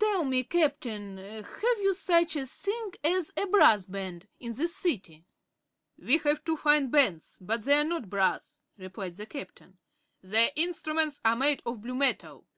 [0.00, 5.24] "Tell me, Captain, have you such a thing as a Brass Band in this City?"
[5.96, 9.78] "We have two fine bands, but they are not brass," replied the Captain.
[10.22, 12.48] "Their instruments are made of blue metal."